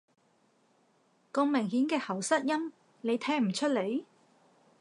[1.31, 4.01] 咁明顯嘅喉塞音，你聽唔出來？